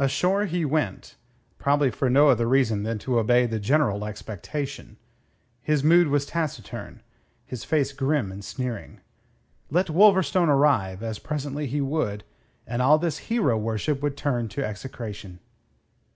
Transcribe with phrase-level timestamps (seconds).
[0.00, 1.14] Ashore he went,
[1.56, 4.96] probably for no other reason than to obey the general expectation.
[5.62, 7.02] His mood was taciturn;
[7.44, 9.00] his face grim and sneering.
[9.70, 12.24] Let Wolverstone arrive, as presently he would,
[12.66, 15.38] and all this hero worship would turn to execration.